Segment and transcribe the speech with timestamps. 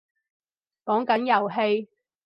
[0.83, 1.87] 講緊遊戲